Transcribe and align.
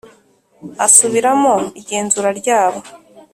asubiramo 0.85 1.53
igenzura 1.81 2.29
ryabo 2.39 2.79